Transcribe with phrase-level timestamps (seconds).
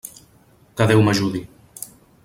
[0.79, 1.45] Que Déu m'ajudi!